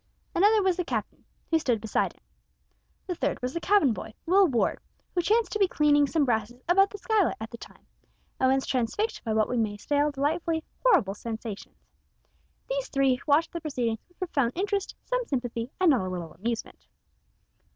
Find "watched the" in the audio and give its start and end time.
13.27-13.61